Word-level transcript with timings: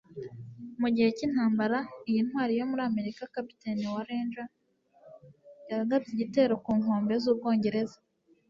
Mugihe 0.81 1.09
cyintambara 1.17 1.77
iyi 2.09 2.21
ntwari 2.27 2.53
yo 2.59 2.65
muri 2.69 2.81
Amerika 2.89 3.31
capitaine 3.35 3.83
wa 3.93 4.01
Ranger 4.09 4.45
yagabye 5.69 6.09
igitero 6.13 6.53
ku 6.63 6.71
nkombe 6.79 7.13
zUbwongereza 7.23 7.97